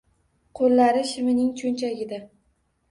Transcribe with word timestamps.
Qo'llari 0.59 1.03
shimining 1.11 1.53
cho'nchagida. 1.63 2.23